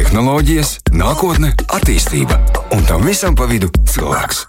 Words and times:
tehnoloģijas, 0.00 0.78
nākotne, 0.96 1.50
attīstība 1.76 2.38
un 2.72 2.84
tam 2.88 3.02
visam 3.04 3.34
pa 3.36 3.44
vidu 3.50 3.68
cilvēks. 3.90 4.46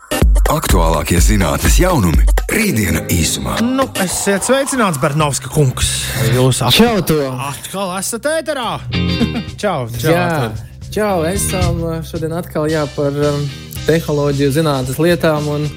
Aktuālākie 0.52 1.20
zinātnīs 1.24 1.80
jaunumi- 1.82 2.24
rītdiena 2.56 3.02
īsumā. 3.12 3.58
Nu, 3.66 3.84
esiet 4.00 4.48
sveicināts, 4.48 5.02
Bernovska 5.02 5.52
kungs. 5.52 5.90
Jūs 6.32 6.62
Čau, 6.72 7.02
to! 7.04 7.20
atkal 7.50 7.92
esat 7.98 8.30
ēterā. 8.32 8.80
čau, 9.62 9.90
čau. 9.92 10.16
Jā, 10.16 10.52
čau, 10.88 11.26
esam 11.28 11.84
uh, 11.84 12.00
šodien 12.00 12.38
atkal 12.40 12.72
jā, 12.72 12.86
par 12.96 13.12
um, 13.12 13.44
tehnoloģiju, 13.90 14.56
zinātnes 14.56 15.04
lietām. 15.04 15.52
Un 15.52 15.68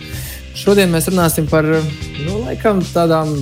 šodien 0.55 0.93
mēs 0.95 1.11
runāsim 1.11 1.51
par 1.51 1.67
nu, 1.67 2.45
laikam, 2.45 2.83
tādām 2.95 3.35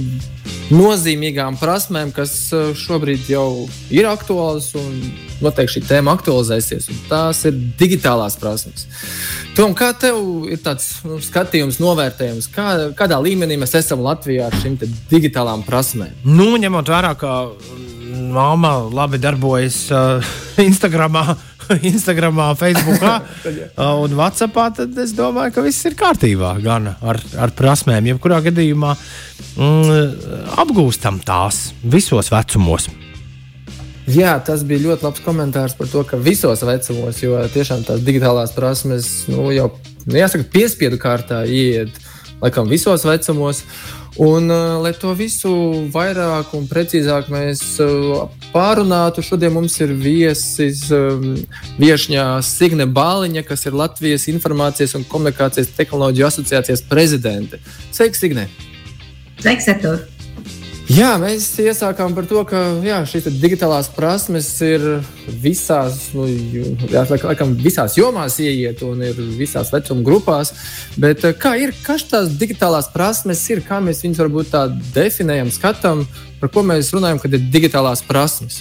nozīmīgām 0.71 1.59
prasmēm, 1.61 2.13
kas 2.15 2.35
uh, 2.55 2.71
šobrīd 2.79 3.29
jau 3.33 3.67
ir 3.93 4.07
aktuālas 4.11 4.71
un 4.79 4.95
noteikti 5.43 5.79
šī 5.79 5.85
tēma 5.89 6.15
aktualizēsies. 6.17 6.89
Tās 7.11 7.43
ir 7.49 7.59
digitālās 7.81 8.39
prasmes. 8.41 8.87
Tom, 9.57 9.75
kā 9.77 9.91
tev 9.99 10.47
ir 10.53 10.63
tāds 10.65 11.03
nu, 11.07 11.19
skatījums, 11.23 11.81
novērtējums, 11.83 12.49
kā, 12.55 12.69
kādā 12.99 13.19
līmenī 13.23 13.59
mēs 13.61 13.75
esam 13.81 14.05
Latvijā 14.07 14.49
ar 14.49 14.59
šīm 14.63 14.79
digitālām 15.11 15.67
prasmēm? 15.67 16.15
Nu, 16.29 16.53
ņemot 16.61 16.93
vērā, 16.95 17.17
ka 17.21 17.35
mamma 18.33 18.77
labi 18.93 19.21
darbojas 19.21 19.85
uh, 19.93 20.35
Instagramā. 20.69 21.37
Instagramā, 21.93 22.53
Facebookā 22.59 23.15
uh, 23.23 24.01
un 24.03 24.17
Whatsappā, 24.19 24.69
tad 24.77 24.99
es 25.03 25.15
domāju, 25.17 25.55
ka 25.57 25.65
viss 25.67 25.89
ir 25.89 25.97
kārtībā. 25.99 26.55
Gan 26.65 26.93
ar, 26.95 27.21
ar 27.41 27.55
prasmēm, 27.59 28.13
jebkurā 28.13 28.43
gadījumā 28.49 28.97
mm, 28.97 30.51
apgūstam 30.63 31.23
tās 31.27 31.71
visos 31.83 32.33
vecumos. 32.33 32.91
Jā, 34.11 34.35
tas 34.43 34.65
bija 34.67 34.89
ļoti 34.89 35.07
labs 35.07 35.23
komentārs 35.23 35.77
par 35.79 35.87
to, 35.87 36.03
ka 36.03 36.19
visos 36.19 36.65
vecumos, 36.67 37.21
jo 37.23 37.39
tiešām 37.55 37.85
tās 37.87 38.03
digitālās 38.03 38.51
prasmes 38.57 39.11
nu, 39.31 39.47
jau, 39.55 39.69
nu, 40.09 40.17
jāsaka, 40.19 40.49
piespiedu 40.51 40.99
kārtā 40.99 41.45
iet 41.47 42.01
laikam 42.43 42.67
visos 42.71 43.07
vecumos. 43.07 43.63
Un, 44.21 44.51
uh, 44.53 44.77
lai 44.85 44.93
to 44.93 45.15
visu 45.17 45.51
vairāk 45.93 46.53
un 46.59 46.67
precīzāk 46.69 47.31
mēs 47.33 47.63
uh, 47.81 48.27
pārunātu, 48.53 49.25
šodien 49.25 49.55
mums 49.55 49.79
ir 49.81 49.95
viesis 49.97 50.85
um, 50.93 51.33
viesņā 51.81 52.27
Signe 52.45 52.85
Bāliņa, 52.85 53.47
kas 53.49 53.65
ir 53.65 53.79
Latvijas 53.79 54.29
Informācijas 54.29 54.99
un 55.01 55.09
komunikācijas 55.09 55.73
tehnoloģiju 55.79 56.29
asociācijas 56.29 56.85
prezidente. 56.93 57.63
Sveiki, 57.89 58.21
Signe! 58.21 58.51
Sveiks, 59.41 59.73
Artur! 59.73 60.12
Jā, 60.93 61.15
mēs 61.17 61.47
iesākām 61.63 62.13
par 62.13 62.27
to, 62.29 62.43
ka 62.45 62.59
jā, 62.85 62.99
šīs 63.09 63.31
digitālās 63.41 63.87
prasmes 63.95 64.49
ir 64.67 64.83
visās, 65.41 66.11
nu, 66.13 66.27
jā, 66.91 67.05
laikam, 67.23 67.55
visās 67.57 67.97
jomās 67.97 68.37
ieiet 68.43 68.83
un 68.85 69.01
ir 69.07 69.17
visās 69.39 69.71
vecuma 69.73 70.05
grupās. 70.05 70.53
Bet 71.01 71.25
eh, 71.25 71.33
kā 71.39 71.55
ir, 71.63 71.73
kas 71.87 72.05
tās 72.11 72.35
digitālās 72.37 72.91
prasmes 72.93 73.41
ir, 73.55 73.63
kā 73.65 73.81
mēs 73.81 74.03
viņus 74.05 74.21
varbūt 74.27 74.53
tā 74.53 74.67
definējam, 74.93 75.55
skatām, 75.55 76.05
par 76.43 76.53
ko 76.53 76.67
mēs 76.67 76.93
runājam, 76.93 77.23
kad 77.23 77.39
ir 77.39 77.49
digitālās 77.55 78.05
prasmes? 78.05 78.61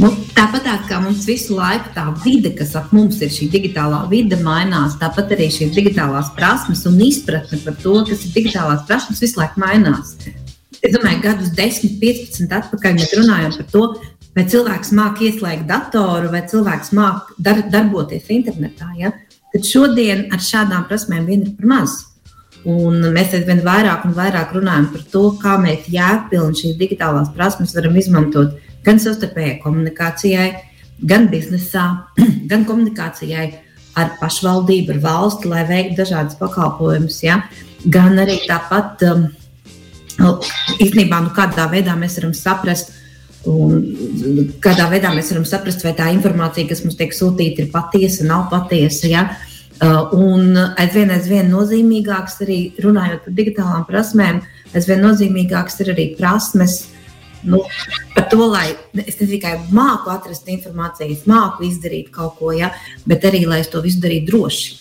Nu, 0.00 0.08
tāpat 0.32 0.64
tā, 0.64 0.74
kā 0.88 0.98
mums 1.02 1.26
visu 1.28 1.56
laiku 1.58 1.90
tā 1.92 2.06
vide, 2.22 2.54
kas 2.56 2.72
ap 2.78 2.94
mums 2.96 3.18
ir, 3.20 3.28
šī 3.32 3.50
digitālā 3.52 3.98
vide 4.08 4.38
mainās, 4.40 4.94
tāpat 5.00 5.34
arī 5.36 5.50
šīs 5.52 5.74
digitālās 5.76 6.30
prasmes 6.36 6.86
un 6.88 6.96
izpratne 7.04 7.58
par 7.60 7.76
to, 7.82 7.98
kas 8.08 8.24
ir 8.24 8.32
digitālās 8.38 8.86
prasmes, 8.88 9.20
visu 9.20 9.40
laiku 9.42 9.60
mainās. 9.60 10.14
Es 10.80 10.94
domāju, 10.94 11.20
gadus 11.26 11.52
10, 11.58 11.98
15 12.00 12.56
atpakaļ 12.60 12.96
mēs 12.96 13.12
runājām 13.18 13.52
par 13.58 13.68
to, 13.74 13.84
vai 14.32 14.46
cilvēks 14.54 14.94
māca 14.96 15.28
ieslēgt 15.28 15.68
datoru, 15.68 16.32
vai 16.32 16.40
cilvēks 16.48 16.94
māca 16.96 17.36
dar, 17.36 17.60
darboties 17.74 18.32
internetā. 18.32 18.88
Ja? 18.96 19.12
Tad 19.52 19.68
šodien 19.68 20.30
ar 20.32 20.40
šādām 20.40 20.88
prasmēm 20.88 21.28
vien 21.28 21.44
ir 21.44 21.54
par 21.60 21.68
maz. 21.76 22.00
Un 22.64 23.02
mēs 23.12 23.34
aizvien 23.36 23.60
vairāk 23.66 24.06
un 24.06 24.16
vairāk 24.16 24.56
runājam 24.56 24.88
par 24.94 25.06
to, 25.12 25.28
kā 25.42 25.56
mēs 25.60 25.88
jēgpilni 25.92 26.60
šīs 26.62 26.76
digitālās 26.80 27.32
prasmes 27.36 27.74
varam 27.76 27.98
izmantot 27.98 28.56
gan 28.86 29.00
savstarpējai 29.02 29.58
komunikācijai, 29.62 30.48
gan 31.08 31.28
biznesā, 31.32 31.84
gan 32.50 32.66
komunikācijai 32.68 33.50
ar 33.98 34.14
pašvaldību, 34.20 34.96
ar 34.96 35.04
valsti, 35.04 35.50
lai 35.52 35.66
veiktu 35.68 36.00
dažādas 36.00 36.38
pakalpojumus, 36.40 37.20
ja? 37.24 37.42
gan 37.92 38.18
arī 38.22 38.38
tāpat 38.46 39.04
um, 39.10 39.26
īstenībā, 40.78 41.20
nu, 41.24 41.32
kādā 41.36 41.68
veidā 41.72 41.96
mēs 41.98 42.18
varam 42.20 42.34
saprast. 42.36 42.98
Un 43.48 44.52
kādā 44.62 44.86
veidā 44.86 45.10
mēs 45.10 45.32
varam 45.32 45.44
saprast, 45.48 45.82
vai 45.82 45.96
tā 45.98 46.06
informācija, 46.14 46.68
kas 46.70 46.84
mums 46.84 46.94
tiek 46.98 47.14
sūtīta, 47.16 47.64
ir 47.64 47.72
patiesa, 47.72 48.22
nav 48.28 48.46
patiesa. 48.52 49.08
Ja? 49.10 49.24
Uh, 49.82 50.12
un 50.14 50.54
aizvien, 50.78 51.10
aizvien 51.10 51.50
nozīmīgāks 51.50 52.38
arī 52.44 52.58
runājot 52.84 53.24
par 53.26 53.34
digitālām 53.34 53.86
prasmēm, 53.88 54.38
aizvien 54.70 55.02
nozīmīgāks 55.02 55.82
ir 55.82 55.90
arī 55.96 56.06
prasmes 56.14 56.84
nu, 57.42 57.62
par 58.14 58.28
to, 58.30 58.46
lai 58.50 58.68
es 59.06 59.18
ne 59.20 59.28
tikai 59.30 59.56
māku 59.74 60.12
atrast 60.12 60.48
informāciju, 60.52 61.18
māku 61.30 61.66
izdarīt 61.68 62.12
kaut 62.14 62.38
ko, 62.38 62.52
ja, 62.56 62.72
bet 63.08 63.26
arī 63.28 63.44
lai 63.48 63.62
es 63.64 63.70
to 63.72 63.82
visu 63.84 64.02
darītu 64.02 64.30
droši. 64.30 64.78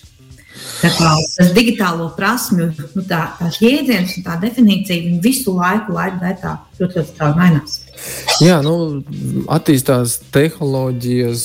Tas 0.82 1.52
digitālo 1.54 2.08
prasmju, 2.18 2.72
nu, 2.96 3.04
tā, 3.06 3.22
jēdziens 3.62 4.16
un 4.18 4.26
tā 4.26 4.38
definīcija 4.42 5.20
visu 5.22 5.54
laiku, 5.54 5.94
laiku 5.94 6.22
gaitā 6.24 6.56
ļoti, 6.80 6.98
ļoti 6.98 7.12
strauji 7.12 7.38
mainās. 7.38 7.76
Jā, 8.42 8.58
nu, 8.66 8.76
attīstās 9.54 10.18
tehnoloģijas, 10.34 11.44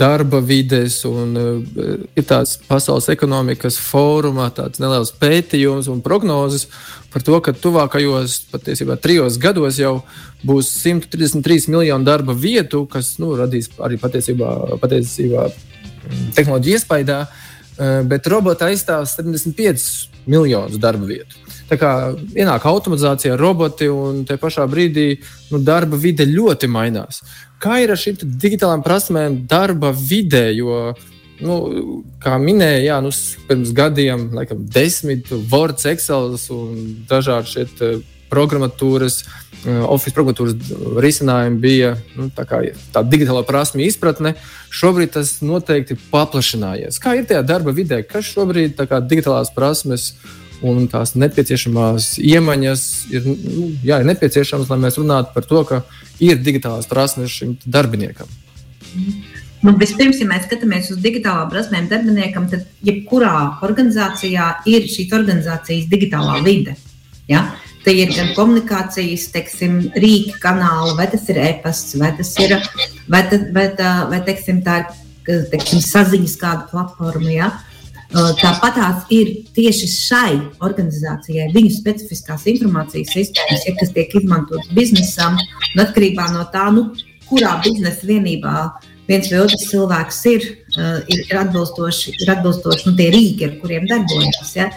darba 0.00 0.40
vides, 0.42 0.98
un 1.06 1.36
ir 1.38 2.26
tāds 2.26 2.56
pasaules 2.66 3.06
ekonomikas 3.14 3.78
fórumā, 3.78 4.48
tāds 4.56 4.82
neliels 4.82 5.14
pētījums 5.20 5.90
un 5.92 6.02
prognozes 6.02 6.66
par 7.10 7.22
to, 7.26 7.38
ka 7.42 7.54
tuvākajos, 7.54 8.36
patiesībā, 8.50 8.96
trijos 9.02 9.38
gados 9.42 9.78
jau 9.78 10.00
būs 10.46 10.72
133 10.82 11.70
miljonu 11.70 12.06
darba 12.06 12.34
vietu, 12.34 12.84
kas 12.90 13.16
nu, 13.22 13.32
radīs 13.38 13.70
arī 13.82 13.98
patiesībā, 14.00 14.78
patiesībā 14.82 15.46
tehnoloģiju 16.38 16.78
iespējā. 16.78 17.22
Eh, 17.80 18.00
bet 18.04 18.26
roboti 18.28 18.66
aizstāv 18.66 19.06
75 19.08 20.10
miljonus 20.28 20.76
darba 20.80 21.06
vietu. 21.08 21.38
Tā 21.70 21.78
kā 21.80 21.90
ienāk 22.36 22.66
automatizācija, 22.68 23.38
roboti 23.40 23.88
un 23.88 24.24
te 24.28 24.36
pašā 24.36 24.66
brīdī 24.68 25.06
nu, 25.52 25.60
darba 25.64 25.96
vide 25.96 26.26
ļoti 26.28 26.68
mainās. 26.68 27.22
Kā 27.62 27.78
ir 27.80 27.94
ar 27.94 28.00
šīm 28.00 28.18
digitālām 28.42 28.84
prasmēm 28.84 29.38
darba 29.48 29.94
vidē? 29.96 30.50
Jo, 30.58 30.90
nu, 31.40 31.56
kā 32.20 32.36
minēja, 32.42 32.82
jā, 32.84 32.98
nu, 33.06 33.14
pirms 33.48 33.72
gadiem, 33.76 34.28
laikam, 34.36 34.60
desmit 34.76 35.32
Word, 35.48 35.80
Excel 35.88 36.34
un 36.52 36.84
dažādi 37.08 37.54
šeit 37.54 37.84
eh, 37.86 38.02
programmatūras, 38.30 39.20
eh, 39.64 39.80
Office 39.84 40.16
programmatūras 40.16 40.56
risinājumi 41.04 41.62
bija 41.62 41.94
nu, 42.16 42.30
tā, 42.34 42.46
kā, 42.48 42.62
tā 42.94 43.04
digitālā 43.06 43.44
prasme 43.48 43.86
izpratne. 43.86 44.34
Šobrīd 44.70 45.16
tas 45.18 45.38
noteikti 45.42 45.98
paplašinājies. 46.12 47.00
Kā 47.02 47.16
ir 47.18 47.26
tajā 47.30 47.42
darba 47.46 47.74
vidē, 47.76 48.02
kas 48.06 48.30
šobrīd 48.30 48.78
ir 48.78 49.02
digitālās 49.10 49.54
prasmes? 49.54 50.12
un 50.60 50.86
tās 50.92 51.14
nepieciešamās 51.16 52.18
iemaņas 52.20 52.82
ir, 53.14 53.26
nu, 53.26 53.70
jā, 53.84 54.00
ir 54.00 54.08
nepieciešamas, 54.10 54.68
lai 54.68 54.78
mēs 54.82 54.98
runātu 55.00 55.32
par 55.34 55.46
to, 55.48 55.62
ka 55.64 55.82
ir 56.20 56.40
digitālās 56.44 56.88
prasmes 56.90 57.32
šim 57.32 57.56
darbiniekam. 57.64 58.28
Nu, 59.60 59.74
vispirms, 59.76 60.20
ja 60.20 60.28
mēs 60.28 60.46
skatāmies 60.46 60.88
uz 60.92 61.00
digitālām 61.04 61.50
prasmēm 61.52 61.88
darbiniekam, 61.90 62.46
tad 62.52 62.64
jebkurā 62.86 63.60
organizācijā 63.66 64.46
ir 64.70 64.86
šīs 64.88 65.12
organizācijas 65.16 65.88
digitālā 65.90 66.38
vide. 66.44 66.76
Ja? 67.28 67.44
Te 67.84 67.94
ir 67.96 68.10
gan 68.12 68.34
komunikācijas, 68.36 69.30
teiksim, 69.32 69.78
rīki, 69.96 70.34
kanāli, 70.42 70.92
vai 70.98 71.06
tas 71.08 71.24
ir 71.32 71.40
e-pasts, 71.40 71.96
vai 72.00 72.10
tas 72.18 72.34
ir 72.42 72.58
vai, 73.08 73.22
vai, 73.56 73.66
tā, 73.78 73.94
vai 74.10 74.20
teiksim, 74.26 74.60
tā 74.66 74.82
ir 74.82 75.46
teiksim, 75.48 75.80
saziņas 75.84 76.36
kāda 76.40 76.68
platforma. 76.68 77.30
Ja? 77.32 77.48
Uh, 77.48 77.70
Uh, 78.10 78.32
tāpat 78.34 78.74
tās 78.74 79.02
ir 79.14 79.28
tieši 79.54 79.86
šai 79.86 80.30
organizācijai 80.66 81.44
viņu 81.54 81.70
specifiskās 81.76 82.42
informācijas 82.50 83.12
sistēmas, 83.14 83.62
ja, 83.68 83.74
kas 83.78 83.92
tiek 83.94 84.16
izmantotas 84.18 84.66
biznesam, 84.74 85.36
atkarībā 85.78 86.24
no 86.34 86.42
tā, 86.50 86.64
nu, 86.74 86.88
kurā 87.28 87.52
biznesa 87.62 88.08
vienībā 88.08 88.64
viens 89.10 89.30
vai 89.32 89.42
otrs 89.42 89.66
cilvēks 89.70 90.20
ir, 90.30 90.46
ir, 90.78 91.20
ir 91.26 91.40
atbilstoši, 91.42 92.14
ir 92.22 92.32
atbilstoši 92.36 92.88
nu, 92.88 92.94
tie 92.98 93.10
rīki, 93.14 93.48
ar 93.48 93.58
kuriem 93.62 93.88
darbojas. 93.90 94.54
Ja? 94.56 94.70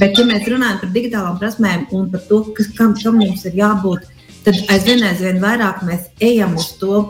Bet, 0.00 0.18
ja 0.18 0.26
mēs 0.28 0.46
runājam 0.50 0.82
par 0.82 0.92
digitālām 0.96 1.40
prasmēm 1.42 1.88
un 1.96 2.10
par 2.12 2.26
to, 2.28 2.42
kas, 2.56 2.70
kam, 2.76 2.96
kam 2.98 3.20
mums 3.22 3.46
ir 3.46 3.58
jābūt, 3.62 4.06
tad 4.46 4.62
aizvien, 4.74 5.02
aizvien 5.06 5.42
vairāk 5.42 5.84
mēs 5.86 6.10
ejam 6.22 6.58
uz 6.58 6.72
to 6.80 7.06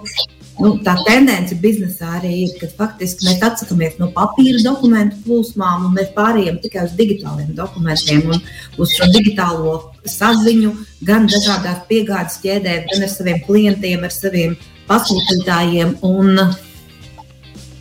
nu, 0.61 0.73
tā 0.85 0.95
tendence 1.05 1.57
biznesā 1.61 2.15
arī 2.19 2.33
ir, 2.47 2.53
ka 2.61 2.69
faktiski 2.79 3.27
mēs 3.29 3.43
atsakāmies 3.45 3.99
no 4.01 4.09
papīra 4.15 4.63
dokumentu 4.65 5.19
plūsmām 5.27 5.89
un 5.89 5.97
mēs 5.97 6.13
pārējām 6.17 6.61
tikai 6.63 6.87
uz 6.89 6.95
digitāliem 6.99 7.53
dokumentiem 7.57 8.31
un 8.33 8.41
uz 8.81 8.95
šo 8.97 9.09
digitālo 9.13 9.77
saziņu 10.09 10.73
gan 11.09 11.29
dažādās 11.31 11.85
piegādes 11.91 12.41
ķēdēs, 12.45 12.89
gan 12.93 13.05
ar 13.05 13.13
saviem 13.13 13.43
klientiem, 13.45 14.07
ar 14.07 14.15
saviem 14.15 14.57
pasūtītājiem. 14.89 15.99
Un, 16.07 16.41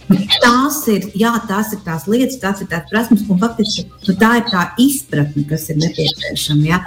Tās 0.06 0.78
ir, 0.92 1.08
jā, 1.18 1.32
tās 1.50 1.72
ir 1.74 1.82
tās 1.86 2.06
lietas, 2.10 2.38
tās 2.42 2.62
ir 2.62 2.70
tās 2.70 2.86
prasmes, 2.92 3.24
un 3.32 3.40
faktiski 3.42 3.86
nu, 3.90 4.16
tā 4.20 4.36
ir 4.40 4.48
tā 4.52 4.66
izpratne, 4.82 5.46
kas 5.50 5.68
ir 5.74 5.80
nepieciešama. 5.82 6.66
Ja? 6.68 6.82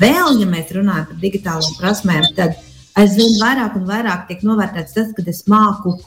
Vēl, 0.00 0.40
ja 0.40 0.48
mēs 0.48 0.72
runājam 0.72 1.08
par 1.10 1.20
digitālām 1.20 1.76
prasmēm, 1.80 2.28
tad 2.38 2.56
aizvien 3.00 3.36
vairāk 3.42 3.76
un 3.80 3.88
vairāk 3.88 4.28
tiek 4.30 4.44
novērtēts 4.46 4.96
tas, 4.96 5.10
ka 5.16 5.24
es 5.28 5.44
māku 5.50 5.98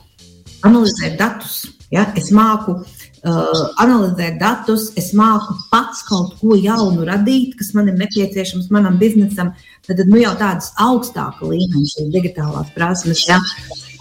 analizēt 0.66 1.20
datus. 1.20 1.60
Ja? 1.94 2.08
Es 2.18 2.32
māku 2.36 2.80
uh, 2.82 3.62
analizēt 3.84 4.40
datus, 4.42 4.90
es 4.98 5.12
māku 5.18 5.60
pats 5.72 6.02
kaut 6.10 6.40
ko 6.42 6.58
jaunu 6.58 7.06
radīt, 7.08 7.54
kas 7.60 7.76
man 7.78 7.92
ir 7.92 8.00
nepieciešams 8.02 8.72
manam 8.74 8.98
biznesam. 8.98 9.54
Tad 9.86 10.02
nu, 10.10 10.18
jau 10.24 10.34
tādas 10.42 10.74
augstāka 10.84 11.46
līmeņa 11.48 12.10
digitālās 12.18 12.74
prasmes. 12.74 13.28
Ja? 13.30 13.38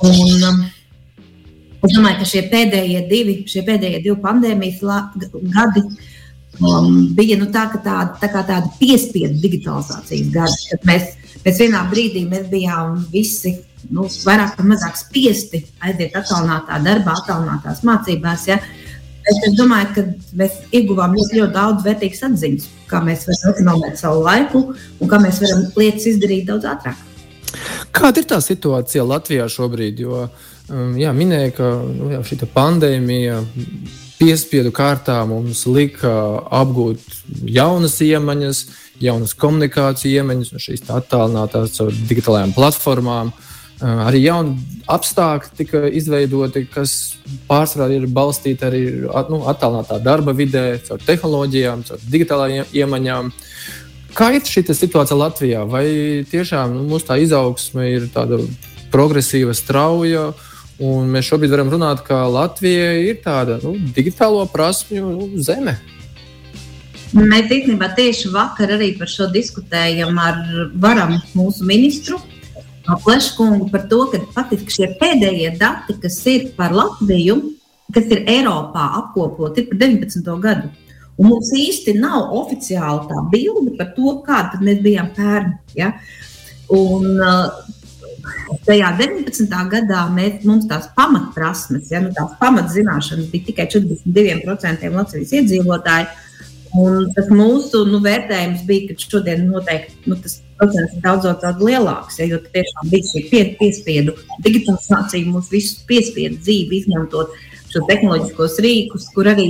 Un, 0.06 0.48
um, 0.48 0.64
Es 1.84 1.94
domāju, 1.94 2.20
ka 2.20 2.28
šie 2.28 2.42
pēdējie 2.50 3.02
divi, 3.10 3.36
šie 3.50 3.62
pēdējie 3.66 4.02
divi 4.04 4.16
pandēmijas 4.22 4.80
gadi 5.52 5.82
um, 6.60 7.06
bija 7.16 7.36
nu, 7.40 7.50
tā, 7.52 7.66
tāda, 7.74 8.16
tā 8.22 8.30
tāda 8.32 8.62
piespiedu 8.80 9.38
digitalizācijas 9.42 10.32
gadi, 10.34 10.80
mēs, 10.88 11.12
mēs 11.44 11.60
vienā 11.62 11.84
brīdī 11.90 12.24
mēs 12.30 12.48
bijām 12.52 13.02
visi 13.12 13.56
nu, 13.90 14.08
vairāk 14.26 14.56
vai 14.58 14.70
mazāk 14.72 14.98
spiesti 14.98 15.62
aiziet 15.84 16.16
attālinātā 16.18 16.80
darbā, 16.84 17.18
attālinātās 17.20 17.84
mācībās. 17.86 18.48
Ja? 18.50 18.58
Es, 19.26 19.38
es 19.50 19.54
domāju, 19.58 19.92
ka 19.94 20.06
mēs 20.38 20.58
ieguvām 20.74 21.14
ļoti, 21.18 21.40
ļoti 21.40 21.54
daudz 21.54 21.86
vērtīgas 21.86 22.24
atziņas, 22.30 22.66
kā 22.90 23.02
mēs 23.04 23.28
varam 23.28 23.52
ekonomēt 23.52 24.00
savu 24.00 24.24
laiku 24.26 24.64
un 24.72 25.12
kā 25.12 25.20
mēs 25.22 25.42
varam 25.44 25.68
lietas 25.76 26.08
izdarīt 26.14 26.48
daudz 26.50 26.68
ātrāk. 26.72 27.04
Kāda 27.94 28.20
ir 28.20 28.26
tā 28.28 28.36
situācija 28.42 29.06
Latvijā 29.06 29.46
šobrīd? 29.50 30.02
Jo 30.02 30.26
uh, 30.26 30.46
jā, 30.98 31.12
minēja, 31.14 31.52
ka 31.54 31.70
nu, 31.86 32.10
jā, 32.10 32.22
šī 32.26 32.40
pandēmija 32.50 33.40
piespiedu 34.16 34.72
kārtā 34.74 35.20
mums 35.28 35.62
lika 35.68 36.10
apgūt 36.54 37.02
jaunas 37.52 37.98
iemaņas, 38.02 38.62
jaunas 39.02 39.34
komunikācijas 39.38 40.22
iemaņas, 40.22 40.54
no 40.54 40.62
šīs 40.62 40.86
attālinātās 40.88 41.76
caur 41.76 41.92
digitālajām 42.08 42.54
platformām. 42.56 43.30
Uh, 43.76 44.06
arī 44.08 44.22
jauni 44.24 44.54
apstākļi 44.88 45.52
tika 45.58 45.82
izveidoti, 45.92 46.62
kas 46.72 47.16
pārsvarā 47.46 47.90
ir 47.92 48.06
balstīti 48.08 48.64
arī 48.64 48.82
nu, 49.28 49.42
attālinātā 49.50 50.00
darba 50.00 50.32
vidē, 50.32 50.78
caur 50.86 51.02
tehnoloģijām, 51.04 51.84
caur 51.84 52.06
digitālajām 52.08 52.72
iemaņām. 52.72 53.30
Kā 54.16 54.30
ir 54.32 54.48
šī 54.48 54.64
situācija 54.72 55.20
Latvijā? 55.20 55.66
Vai 55.68 55.84
tiešām 56.30 56.72
nu, 56.72 56.86
mūsu 56.88 57.10
tā 57.10 57.20
izaugsme 57.20 57.90
ir 57.92 58.08
tāda 58.14 58.40
progresīva, 58.94 59.52
strauja, 59.52 60.30
uh, 60.32 60.55
Un 60.82 61.08
mēs 61.08 61.30
šobrīd 61.30 61.52
varam 61.54 61.70
runāt, 61.72 62.02
ka 62.04 62.26
Latvija 62.28 62.90
ir 63.00 63.20
tāda 63.24 63.56
nu, 63.62 63.74
digitālo 63.96 64.44
prasmju 64.52 65.04
nu, 65.08 65.28
zeme. 65.40 65.78
Mēs 67.16 67.48
īstenībā 67.48 67.94
tieši 67.96 68.32
vakar 68.34 68.74
arī 68.76 68.90
par 68.98 69.08
šo 69.08 69.30
diskutējam 69.32 70.18
ar 70.20 70.40
varam 70.82 71.16
mūsu 71.38 71.64
ministru 71.64 72.18
Pleškungu 73.04 73.70
par 73.70 73.88
to, 73.90 74.04
ka 74.12 74.20
faktiski 74.34 74.74
šie 74.74 74.88
pēdējie 75.00 75.56
dati, 75.58 75.96
kas 76.02 76.20
ir 76.30 76.50
par 76.58 76.74
Latviju, 76.76 77.38
kas 77.94 78.06
ir 78.14 78.22
Eiropā 78.30 78.86
apkopoti, 79.00 79.64
ir 79.64 79.70
par 79.72 79.80
19. 79.82 80.36
gadu. 80.44 80.70
Un 81.16 81.30
mums 81.32 81.50
īsti 81.56 81.96
nav 81.98 82.34
oficiāli 82.36 83.08
tā 83.08 83.22
bilde 83.32 83.72
par 83.78 83.90
to, 83.96 84.18
kāda 84.26 84.60
mēs 84.62 84.82
bijām 84.84 85.08
pērn. 85.16 85.54
Ja? 85.78 85.94
Un, 86.76 87.08
uh, 87.16 87.48
Tajā 88.66 88.92
19. 88.98 89.56
gadā 89.72 90.04
mēs, 90.14 90.40
mums 90.46 90.66
tās 90.70 90.88
pamatprasmes, 90.96 91.90
ja, 91.92 92.00
nu, 92.04 92.12
tās 92.14 92.34
pamatzināšanas 92.40 93.28
bija 93.32 93.50
tikai 93.50 93.68
42% 93.72 94.94
Latvijas 94.94 95.34
iedzīvotāji. 95.40 96.08
Un 96.76 97.06
tas 97.16 97.28
mūsu 97.32 97.84
nu, 97.88 98.02
vērtējums 98.04 98.64
bija, 98.68 98.90
ka 98.90 99.06
šodien 99.08 99.46
noteikti 99.48 100.10
nu, 100.10 100.18
tas 100.20 100.40
procents 100.58 100.96
ir 100.96 101.04
daudz, 101.04 101.28
daudz 101.40 101.62
lielāks. 101.62 102.18
Ja, 102.20 102.26
jo 102.32 102.40
tiešām 102.42 102.90
bija 102.92 103.06
šī 103.12 103.22
pie, 103.30 103.42
piespiedu 103.60 104.16
digitalizācija, 104.44 105.30
mums 105.30 105.48
visus 105.52 105.84
piespiedu 105.88 106.40
dzīvi 106.42 106.82
izmantot 106.82 107.32
šo 107.72 107.84
tehnoloģiskos 107.88 108.58
rīkus, 108.64 109.08
kur 109.14 109.30
arī 109.32 109.48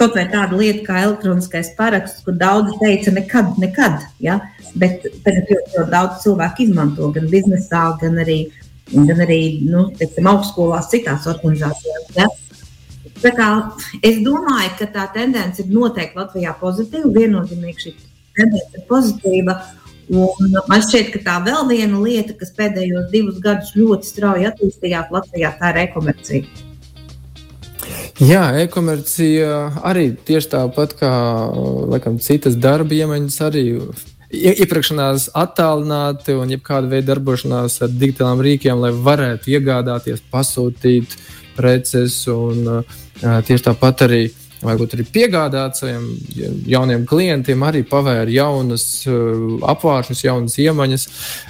kaut 0.00 0.16
vai 0.18 0.24
tāda 0.30 0.58
lieta 0.58 0.82
kā 0.86 1.02
elektroniskais 1.04 1.72
paraksts, 1.78 2.24
kur 2.26 2.36
daudzi 2.38 2.74
teica, 2.80 3.12
nekad, 3.14 3.54
nekad. 3.62 4.02
Ja? 4.22 4.40
Bet 4.74 5.06
tagad 5.26 5.50
ļoti 5.52 5.84
daudz 5.92 6.24
cilvēku 6.24 6.66
izmanto 6.66 7.10
gan 7.14 7.28
biznesā, 7.30 7.84
gan 8.00 8.18
arī, 8.24 8.40
gan 8.94 9.22
arī 9.26 9.40
nu, 9.66 9.86
teiksim, 9.98 10.26
augstskolās, 10.32 10.90
citās 10.92 11.28
organizācijās. 11.30 12.10
Ja? 12.18 12.26
Kā, 13.24 13.48
es 14.04 14.18
domāju, 14.24 14.74
ka 14.80 14.90
tā 14.92 15.06
tendence 15.14 15.62
ir 15.62 15.70
noteikti 15.72 16.18
Latvijā 16.18 16.52
pozitīva. 16.60 17.12
Viennozīmīgi 17.14 17.86
šī 17.86 17.94
tendence 18.36 18.76
ir 18.76 18.84
pozitīva. 18.90 19.56
Un 20.12 20.58
man 20.68 20.82
šķiet, 20.84 21.14
ka 21.14 21.22
tā 21.24 21.38
vēl 21.46 21.64
viena 21.70 22.02
lieta, 22.02 22.34
kas 22.36 22.52
pēdējos 22.58 23.08
divus 23.14 23.40
gadus 23.40 23.72
ļoti 23.78 24.10
strauji 24.10 24.50
attīstījās 24.50 25.14
Latvijā, 25.14 25.54
tā 25.60 25.72
ir 25.72 25.84
e-komercija. 25.86 26.73
Jā, 28.24 28.44
e-komercija 28.62 29.82
arī 29.84 30.06
tieši 30.24 30.48
tāpat 30.54 30.94
kā 30.96 31.10
laikam, 31.92 32.16
citas 32.22 32.54
darba 32.56 32.96
iemaņas, 32.96 33.36
arī 33.44 33.64
iepirkšanās 34.34 35.26
attālināti 35.36 36.36
un 36.38 36.54
jebkāda 36.54 36.88
veida 36.88 37.10
darbošanās 37.12 37.76
ar 37.84 37.92
digitālām 37.92 38.40
rīkiem, 38.46 38.80
lai 38.80 38.92
varētu 39.08 39.52
iegādāties, 39.52 40.22
pasūtīt 40.32 41.18
preces 41.58 42.16
un 42.32 42.84
tieši 43.20 43.66
tāpat 43.68 44.06
arī 44.08 44.22
varbūt 44.64 44.96
arī 44.96 45.04
piegādātājiem, 45.14 46.04
jauniem 46.70 47.04
klientiem, 47.08 47.62
arī 47.66 47.84
pavēra 47.88 48.30
jaunas 48.32 48.84
uh, 49.08 49.58
apgāršas, 49.74 50.24
jaunas 50.26 50.56
iemaņas. 50.62 51.06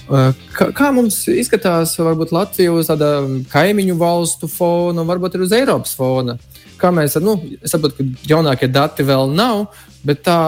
Uh, 0.08 0.30
kā, 0.56 0.70
kā 0.76 0.90
mums 0.94 1.22
izskatās 1.30 1.94
varbūt 2.00 2.34
Latvija 2.34 2.74
uz 2.74 2.90
tāda 2.90 3.16
kaimiņu 3.52 3.96
valstu 4.00 4.50
fona, 4.50 5.06
varbūt 5.08 5.38
arī 5.38 5.48
uz 5.48 5.56
Eiropas 5.56 5.94
fona? 5.98 6.38
Kā 6.80 6.90
mēs 6.94 7.16
nu, 7.22 7.38
saprotam, 7.62 8.12
ka 8.12 8.34
jaunākie 8.34 8.68
dati 8.72 9.06
vēl 9.06 9.30
nav, 9.32 9.68
bet 10.04 10.24
tā 10.26 10.38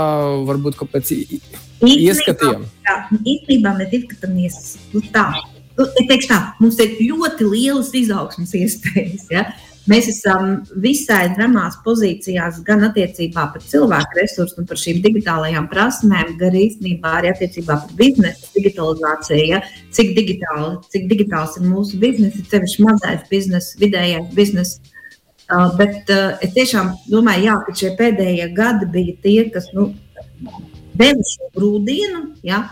varbūt 0.48 0.78
kaut 0.80 0.92
pēc 0.94 1.14
ieskatiem. 1.86 2.66
Īstenībā 3.22 3.76
mēs 3.78 3.94
izskatāmies 4.00 4.58
nu, 4.94 5.04
tā. 5.14 5.28
Nu, 5.76 5.84
es 5.84 6.06
teikšu 6.08 6.28
tā, 6.30 6.38
mums 6.62 6.78
ir 6.80 6.94
ļoti 7.04 7.46
lielas 7.50 7.90
izaugsmas 7.96 8.54
iespējas. 8.56 9.26
Ja? 9.32 9.44
Mēs 9.86 10.08
esam 10.10 10.48
visai 10.82 11.28
dramās 11.36 11.76
pozīcijās 11.84 12.58
gan 12.66 12.82
attiecībā 12.88 13.44
par 13.54 13.62
cilvēku 13.62 14.18
resursu 14.18 14.58
un 14.58 14.66
par 14.66 14.80
šīm 14.82 14.98
digitālajām 15.04 15.68
prasmēm, 15.70 16.32
gan 16.40 16.56
īstenībā 16.58 17.12
arī 17.20 17.30
attiecībā 17.30 17.76
par 17.84 17.92
biznesa 18.00 18.50
digitalizāciju. 18.56 19.44
Ja? 19.52 19.60
Cik, 19.94 20.10
digitāli, 20.18 20.72
cik 20.90 21.06
digitāls 21.12 21.54
ir 21.60 21.68
mūsu 21.70 22.00
biznesa, 22.02 22.42
ir 22.42 22.50
sevišķi 22.50 22.86
mazais 22.88 23.22
biznesa, 23.30 23.78
vidējais 23.82 24.34
biznesa. 24.34 24.94
Uh, 25.46 25.68
bet 25.78 26.10
uh, 26.10 26.34
es 26.42 26.50
tiešām 26.56 26.90
domāju, 27.06 27.46
jā, 27.46 27.54
ka 27.68 27.76
šie 27.78 27.92
pēdējie 28.00 28.48
gadi 28.56 28.90
bija 28.90 29.12
tie, 29.22 29.38
kas 29.54 29.70
nu, 29.76 29.92
deva 30.98 31.30
šo 31.30 31.52
grūdienu. 31.54 32.24
Ja? 32.46 32.64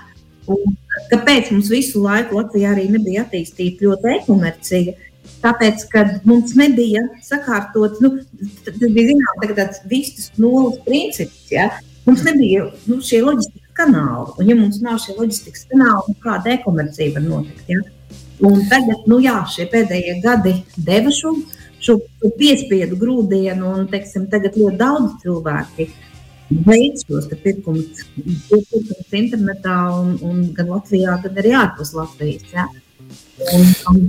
Un 0.51 0.75
kāpēc 1.13 1.55
mums 1.55 1.71
visu 1.71 2.03
laiku 2.03 2.41
Latvijā 2.41 2.75
arī 2.75 2.89
nebija 2.91 3.23
attīstīta 3.23 3.87
ļoti 3.87 4.17
e-komercija? 4.17 4.99
Tāpēc, 5.45 5.83
kad 5.93 6.13
mums 6.25 6.55
nebija 6.57 7.03
sakārtots, 7.25 8.01
nu, 8.01 8.15
tas 8.65 8.79
bija 8.81 9.11
zinām, 9.11 9.43
tāds 9.59 9.83
vistas 9.91 10.31
nulles 10.41 10.79
princips. 10.87 11.43
Ja? 11.53 11.69
Mums 12.07 12.25
nebija 12.25 12.71
nu, 12.89 13.01
šie 13.05 13.21
loģistikas 13.25 13.75
kanāli. 13.77 14.33
Un, 14.39 14.49
ja 14.49 14.57
mums 14.57 14.81
nav 14.85 15.03
šie 15.05 15.19
loģistikas 15.19 15.67
kanāli, 15.69 16.15
nu, 16.15 16.17
kāda 16.25 16.55
e-komercija 16.55 17.19
var 17.19 17.27
notikt? 17.27 17.69
Ja? 17.69 17.83
Un 18.45 18.65
tagad, 18.71 19.05
nu 19.11 19.21
jā, 19.23 19.37
šie 19.53 19.69
pēdējie 19.73 20.17
gadi 20.25 20.57
deva 20.89 21.13
šo, 21.15 21.35
šo, 21.85 22.01
piespiedu 22.41 22.97
grūdienu, 23.01 23.69
un 23.69 23.87
teiksim, 23.93 24.27
tagad 24.33 24.57
ļoti 24.59 24.81
daudz 24.81 25.21
cilvēku 25.23 25.91
veids 26.65 27.05
šos 27.05 27.29
pirkumus 27.45 28.05
internetā, 29.13 29.79
un, 30.01 30.17
un 30.25 30.45
gan 30.57 30.73
Latvijā, 30.73 31.19
gan 31.25 31.41
arī 31.45 31.55
ārpus 31.61 31.93
Latvijas. 31.97 32.49
Ja? 32.53 32.67
Un, 33.53 33.73
un, 33.93 34.07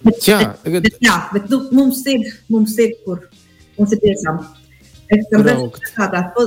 Bet, 0.00 0.22
jā, 0.24 0.38
tagad... 0.64 0.86
bet, 0.86 0.96
jā, 1.04 1.16
bet 1.34 1.50
nu, 1.52 1.60
mums, 1.76 2.00
ir, 2.08 2.24
mums 2.52 2.76
ir, 2.80 2.94
kur 3.04 3.26
mums 3.76 3.92
ir 3.92 4.00
tiešām. 4.04 4.40
Mēs 5.10 5.26
esam 5.26 5.44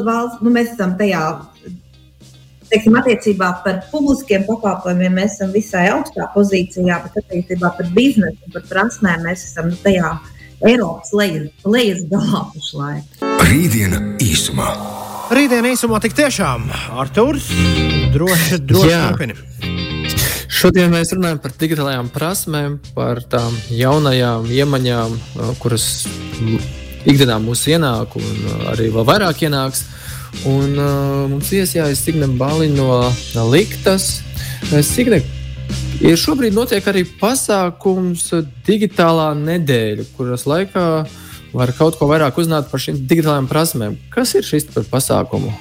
valsts, 0.07 0.39
nu, 0.41 0.53
mēs 0.55 0.71
esam 0.71 0.95
tajā, 0.97 1.21
teiksim, 2.71 2.95
attiecībā 3.01 3.49
par 3.65 3.81
publiskiem 3.91 4.47
pakalpojumiem, 4.47 5.19
mēs 5.19 5.37
esam 5.37 5.51
visai 5.53 5.85
augstā 5.93 6.29
pozīcijā, 6.33 7.01
bet 7.05 7.19
attiecībā 7.25 7.73
par 7.77 7.91
biznesu 7.93 8.47
un 8.47 8.55
par 8.55 8.65
prasmēm 8.71 9.27
mēs 9.27 9.45
esam 9.51 9.69
nu, 9.73 9.79
tajā 9.83 10.15
Eiropas 10.63 11.11
lejas, 11.11 11.49
lejas 11.67 12.05
galā 12.07 12.45
pašlaik. 12.53 13.21
Rītdiena 13.49 13.99
īsumā. 14.23 14.69
Rītdiena 15.33 15.73
īsumā 15.75 15.99
tik 16.03 16.15
tiešām 16.15 16.69
Artūrs 17.03 17.51
droši, 18.15 18.63
droši 18.63 18.95
turpina. 18.95 19.72
Šodien 20.63 20.93
mēs 20.95 21.09
runājam 21.11 21.41
par 21.43 21.51
digitālajām 21.59 22.07
prasmēm, 22.13 22.77
par 22.95 23.19
tām 23.27 23.51
jaunajām 23.67 24.45
iemaņām, 24.47 25.17
kuras 25.59 25.87
ikdienā 27.03 27.35
mums 27.43 27.65
ienāk, 27.67 28.15
un 28.15 28.45
arī 28.71 28.85
vēl 28.93 29.03
vairāk 29.09 29.41
ienāks. 29.43 29.81
Un, 30.47 30.71
uh, 30.77 31.25
mums 31.27 31.51
iesājās 31.51 32.05
Signe 32.05 32.31
Baliņa 32.39 32.79
no 32.79 33.43
Liktas. 33.51 34.21
Signe, 34.87 35.19
ir 35.99 36.23
šobrīd 36.23 36.55
notiek 36.55 36.87
arī 36.87 37.03
pasākums 37.19 38.29
digitālā 38.63 39.33
nedēļa, 39.43 40.07
kuras 40.15 40.47
laikā 40.47 40.87
var 41.51 41.75
kaut 41.75 41.99
ko 41.99 42.07
vairāk 42.07 42.39
uzzināt 42.39 42.71
par 42.71 42.87
šīm 42.87 43.03
digitālajām 43.03 43.51
prasmēm. 43.51 43.99
Kas 44.15 44.31
ir 44.39 44.47
šis 44.47 44.71
par 44.71 44.87
pasākumu? 44.95 45.51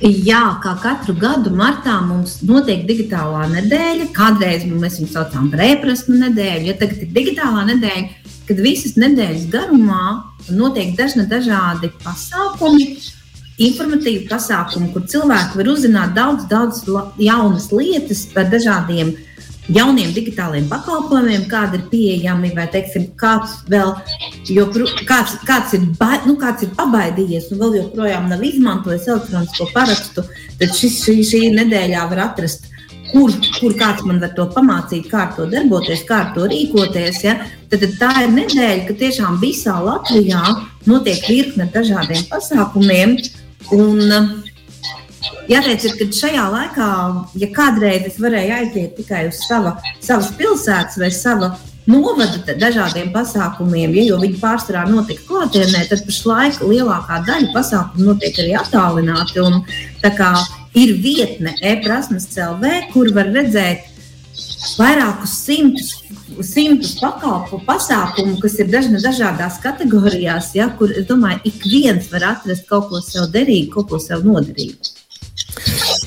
Jā, 0.00 0.56
kā 0.64 0.72
katru 0.80 1.12
gadu 1.12 1.50
martā 1.52 1.98
mums 2.00 2.38
notiek 2.48 2.86
digitālā 2.88 3.42
nedēļa. 3.52 4.06
Kādreiz 4.16 4.62
mēs 4.64 4.96
viņu 4.96 5.10
saucām 5.12 5.50
par 5.52 5.60
e-prasmu 5.66 6.16
nedēļu, 6.22 6.70
ja 6.70 6.76
tagad 6.80 7.02
ir 7.04 7.10
digitālā 7.12 7.66
nedēļa, 7.68 8.30
kad 8.48 8.62
visas 8.64 8.96
nedēļas 8.96 9.44
garumā 9.52 10.04
notiek 10.56 10.94
dažna 10.96 11.26
dažādi 11.28 11.92
pasākumi, 12.00 12.86
informatīvi 13.60 14.24
pasākumi, 14.30 14.88
kur 14.94 15.04
cilvēki 15.04 15.60
var 15.60 15.68
uzzināt 15.74 16.16
daudz, 16.16 16.48
daudz 16.48 16.80
jaunas 17.20 17.68
lietas 17.68 18.24
par 18.32 18.48
dažādiem 18.48 19.12
jauniem 19.68 20.12
digitāliem 20.14 20.66
pakalpojumiem, 20.70 21.44
kādi 21.50 21.78
ir 21.78 21.84
pieejami, 21.92 22.52
vai 22.56 22.66
teiksim, 22.72 23.10
kāds 23.20 23.60
vēl 23.70 23.92
jopru, 24.48 24.88
kāds, 25.08 25.36
kāds, 25.48 25.74
ir, 25.76 25.86
ba, 25.98 26.16
nu, 26.26 26.36
kāds 26.40 26.66
ir 26.66 26.72
pabaidījies 26.78 27.50
un 27.52 27.62
vēl 27.62 27.78
joprojām 27.82 28.28
nav 28.30 28.42
izmantojis 28.46 29.08
elektronisko 29.10 29.70
parakstu, 29.74 30.26
tad 30.60 30.74
šis, 30.76 31.00
šī, 31.04 31.16
šī 31.32 31.42
nedēļā 31.58 32.08
var 32.10 32.26
atrast. 32.30 32.68
Kur, 33.10 33.32
kur 33.58 33.72
kāds 33.74 34.04
man 34.06 34.20
var 34.22 34.30
to 34.36 34.44
pamācīt, 34.54 35.08
kā 35.10 35.24
to 35.34 35.48
darboties, 35.50 36.04
kā 36.06 36.20
to 36.30 36.44
rīkoties. 36.46 37.24
Ja? 37.24 37.40
Tad, 37.66 37.82
tad 37.82 37.96
tā 37.98 38.10
ir 38.22 38.30
nedēļa, 38.36 38.84
ka 38.86 38.94
tiešām 39.00 39.40
visā 39.42 39.74
Latvijā 39.82 40.44
notiek 40.86 41.26
virkne 41.26 41.66
dažādiem 41.74 42.28
pasākumiem. 42.30 43.16
Un, 43.74 44.14
Jāteic, 45.50 45.84
ir, 45.84 45.96
ka 45.98 46.06
šajā 46.20 46.44
laikā, 46.52 46.90
ja 47.42 47.48
kādreiz 47.56 48.06
es 48.08 48.20
varēju 48.22 48.54
aiziet 48.56 48.94
tikai 48.96 49.26
uz 49.28 49.42
sava, 49.44 49.76
savas 50.00 50.30
pilsētas 50.38 50.96
vai 51.00 51.10
sava 51.14 51.50
novada 51.90 52.54
dažādiem 52.58 53.10
pasākumiem, 53.14 53.94
ja, 53.98 54.06
jo 54.12 54.20
viņi 54.22 54.38
pārsvarā 54.40 54.84
notika 54.88 55.24
klātienē, 55.28 55.84
tad 55.90 56.04
pašlaik 56.06 56.60
lielākā 56.62 57.20
daļa 57.26 57.52
pasākumu 57.54 58.12
notiek 58.12 58.38
arī 58.42 58.56
attālināti. 58.60 59.42
Un, 59.42 59.62
ir 60.78 60.92
vietne 61.02 61.56
e-prasmes 61.66 62.28
CLV, 62.30 62.92
kur 62.92 63.10
var 63.16 63.32
redzēt 63.34 63.88
vairākus 64.78 65.32
simtus, 65.44 65.96
simtus 66.46 66.94
pakalpu 67.00 67.58
pasākumu, 67.66 68.36
kas 68.42 68.58
ir 68.62 68.70
dažna, 68.70 69.00
dažādās 69.02 69.58
kategorijās, 69.64 70.52
ja, 70.54 70.70
kur, 70.78 70.92
es 70.94 71.08
domāju, 71.10 71.42
ik 71.50 71.66
viens 71.66 72.10
var 72.12 72.28
atrast 72.36 72.68
kaut 72.70 72.90
ko 72.92 73.02
sev 73.04 73.30
derīgu, 73.34 73.72
kaut 73.74 73.90
ko 73.90 74.02
sev 74.02 74.24
noderīgu. 74.26 74.89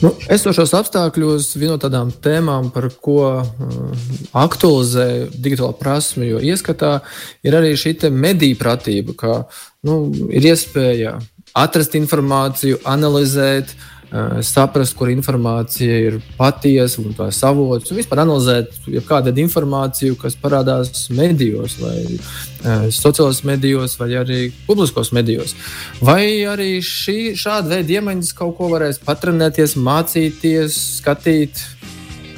Nu, 0.04 0.12
esošos 0.36 0.74
apstākļos 0.76 1.54
viena 1.56 1.78
no 1.78 1.80
tādām 1.80 2.10
tēmām, 2.24 2.74
par 2.76 2.90
ko 3.04 3.20
uh, 3.40 3.46
aktualizē 4.36 5.30
digitāla 5.32 5.76
prasme, 5.80 6.28
jo 6.28 6.42
ieskatā 6.44 6.98
ir 7.46 7.56
arī 7.56 7.72
šī 7.80 7.96
mediju 8.12 8.60
pratība, 8.60 9.16
ka 9.16 9.38
nu, 9.88 10.12
ir 10.28 10.50
iespēja 10.52 11.16
atrast 11.56 11.96
informāciju, 11.96 12.82
analizēt, 12.90 13.72
uh, 13.72 13.93
saprast, 14.46 14.94
kur 14.98 15.10
informācija 15.10 15.96
ir 16.08 16.20
patiesa 16.38 17.02
un 17.02 17.16
tās 17.18 17.40
avots, 17.48 17.90
un 17.90 17.98
vispār 17.98 18.22
analizēt 18.24 18.76
kādu 19.08 19.34
informāciju, 19.44 20.18
kas 20.22 20.38
parādās 20.40 21.08
medijos, 21.14 21.80
vai 21.82 21.98
sociālajos 22.94 23.44
medijos, 23.48 23.98
vai 24.00 24.12
arī 24.22 24.40
publiskos 24.68 25.12
medijos. 25.16 25.56
Vai 26.02 26.46
arī 26.50 26.78
šī, 26.86 27.34
šāda 27.40 27.76
veida 27.76 27.98
iemaņas 28.00 28.34
kaut 28.38 28.58
ko 28.60 28.70
varēs 28.76 29.02
patrenēties, 29.04 29.78
mācīties, 29.82 30.78
skatīt. 31.00 31.66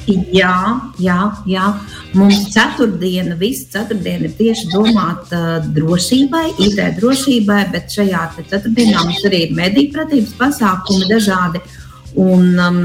Jā, 0.06 0.54
jā, 1.02 1.18
jā. 1.50 1.66
Mums 2.14 2.44
ceturtdiena, 2.54 3.34
visa 3.40 3.66
ceturtdiena 3.74 4.28
ir 4.28 4.34
tieši 4.38 4.70
domāta 4.70 5.40
uh, 5.58 5.68
drošībai, 5.74 6.44
IT 6.62 6.78
drošībai, 7.00 7.60
bet 7.74 7.90
šajā 7.94 8.22
ceturtdienā 8.38 9.02
mums 9.02 9.24
arī 9.26 9.46
ir 9.48 9.54
mediju 9.58 9.94
pratības 9.96 10.34
pasākumi 10.38 11.10
dažādi. 11.10 11.62
Un, 12.16 12.52
um, 12.62 12.82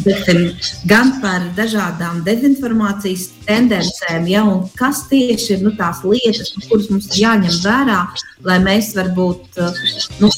Beksim, 0.00 0.54
gan 0.88 1.10
par 1.20 1.42
dažādām 1.56 2.20
dezinformācijas 2.24 3.26
tendencēm, 3.44 4.28
ja, 4.30 4.44
un 4.46 4.62
kas 4.78 5.02
tieši 5.10 5.56
ir 5.56 5.64
nu, 5.66 5.72
tās 5.76 6.04
lietas, 6.06 6.54
kuras 6.68 6.86
mums 6.92 7.10
ir 7.10 7.24
jāņem 7.24 7.58
vērā, 7.64 7.98
lai 8.46 8.60
mēs 8.64 8.94
varbūt 8.96 9.58
uh, 9.60 9.82
nu, 10.22 10.30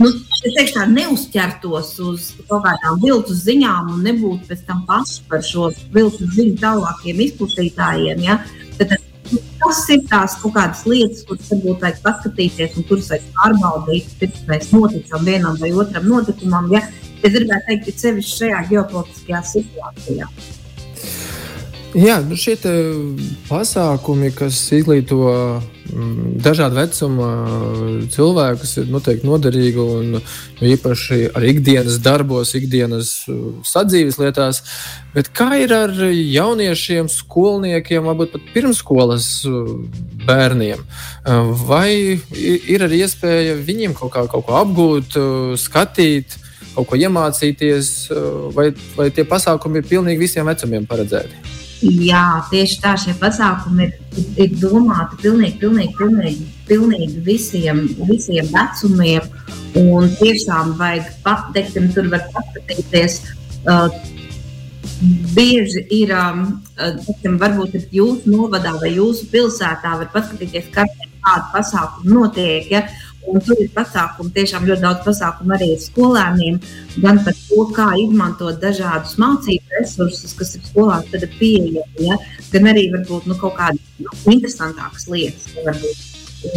nu, 0.00 0.10
teikšu, 0.40 0.74
tā 0.78 0.86
neuzķertos 0.90 1.92
uz 2.06 2.30
kaut 2.48 2.64
kādām 2.64 3.00
viltus 3.04 3.44
ziņām 3.46 3.92
un 3.94 4.02
nebūtu 4.06 4.48
pēc 4.48 4.64
tam 4.68 4.82
paši 4.88 5.22
par 5.30 5.44
šo 5.46 5.68
viltus 5.94 6.34
ziņu 6.36 6.56
tālākiem 6.62 7.22
izplatītājiem. 7.26 8.24
Ja? 8.24 8.38
Tad, 8.78 8.96
tas 9.60 9.82
ir 9.92 10.06
tās 10.10 10.38
kaut 10.40 10.56
kādas 10.56 10.86
lietas, 10.88 11.24
kuras 11.28 11.50
varbūt 11.52 11.84
vajag 11.84 12.00
paskatīties 12.06 12.78
un 12.80 12.88
kuras 12.88 13.10
vajag 13.12 13.28
pārbaudīt, 13.36 14.14
pirms 14.22 14.46
mēs 14.48 14.72
noticam 14.74 15.26
vienam 15.28 15.60
vai 15.60 15.72
otram 15.84 16.08
notikumam. 16.08 16.70
Ja? 16.74 16.86
Es 17.20 17.34
gribētu 17.36 17.68
teikt, 17.68 17.84
ka 17.90 18.06
sevišķi 18.06 18.38
šajā 18.38 18.62
ģeopolitiskajā 18.70 19.42
situācijā. 19.50 20.30
Jā, 21.90 22.20
nu 22.22 22.36
šie 22.38 22.54
pasākumi, 23.48 24.30
kas 24.32 24.62
izglīto 24.72 25.26
dažādu 26.40 26.78
vecumu 26.78 27.26
cilvēkus, 28.12 28.72
ir 28.80 28.90
noteikti 28.92 29.28
noderīgi 29.28 29.82
un 29.82 30.10
nu, 30.16 30.20
īpaši 30.72 31.30
arī 31.36 31.54
ikdienas 31.54 31.98
darbos, 32.04 32.54
ikdienas 32.58 33.12
sadzīves 33.66 34.20
lietās. 34.20 34.62
Bet 35.14 35.32
kā 35.36 35.50
ir 35.62 35.74
ar 35.74 35.94
jauniešiem, 36.10 37.10
skolniekiem, 37.10 38.06
varbūt 38.06 38.36
pat 38.36 38.50
pirmsskolas 38.54 39.30
bērniem? 40.26 40.84
Vai 41.66 41.90
ir 42.36 42.86
arī 42.86 43.02
iespēja 43.04 43.58
viņiem 43.58 43.96
kaut, 43.98 44.14
kā, 44.14 44.26
kaut 44.30 44.46
ko 44.48 44.60
apgūt, 44.62 45.18
skatīt? 45.60 46.38
Kaut 46.70 46.86
ko 46.86 46.96
iemācīties, 46.96 47.88
vai, 48.54 48.70
vai 48.94 49.08
tie 49.10 49.26
pasākumi 49.26 49.82
ir 49.82 49.88
pilnīgi 49.90 50.22
visiem 50.22 50.46
vecumiem 50.46 50.86
paredzēti? 50.86 51.49
Jā, 51.80 52.42
tieši 52.50 52.76
tā, 52.82 52.92
šie 53.00 53.14
pasākumi 53.16 53.86
ir, 53.86 53.92
ir 54.44 54.56
domāti 54.60 55.16
pilnīgi, 55.22 55.56
pilnīgi, 55.62 55.94
pilnīgi, 55.96 56.48
pilnīgi 56.68 57.22
visiem, 57.24 57.86
visiem 58.04 58.50
vecumiem. 58.52 59.28
Un 59.80 60.10
tiešām 60.18 60.74
vajag 60.76 61.08
pateikt, 61.24 61.78
tur 61.94 62.10
var 62.12 62.26
paskatīties. 62.34 63.20
Uh, 63.64 63.88
bieži 65.34 65.86
ir, 65.94 66.12
um, 66.16 66.44
teiksim, 66.76 67.38
varbūt 67.40 67.78
ir 67.78 67.86
jūsu 67.96 68.28
novadā 68.28 68.74
vai 68.80 68.92
jūsu 68.98 69.30
pilsētā, 69.32 69.96
var 70.02 70.10
paskatīties, 70.12 70.68
kāda 70.74 71.48
pasākuma 71.54 72.12
notiek. 72.12 72.68
Ja? 72.72 72.84
Un 73.28 73.42
tur 73.44 73.58
ir 73.60 73.68
pasākumi, 73.74 74.32
tiešām 74.32 74.64
ļoti 74.64 74.82
daudz 74.82 75.02
pasākumu 75.04 75.52
arī 75.56 75.68
skolēniem, 75.82 76.56
gan 77.04 77.20
par 77.26 77.36
to, 77.36 77.66
kā 77.76 77.88
izmantot 78.00 78.60
dažādus 78.62 79.18
mācību 79.20 79.76
resursus, 79.76 80.32
kas 80.38 80.54
ir 80.56 80.64
skolās 80.64 81.10
pieejami, 81.12 81.84
ja? 82.00 82.16
gan 82.54 82.70
arī 82.72 82.86
varbūt 82.94 83.28
nu, 83.28 83.36
kaut 83.42 83.58
kādas 83.58 84.00
nu, 84.00 84.14
interesantākas 84.32 85.06
lietas. 85.12 85.50
Varbūt. 85.66 86.06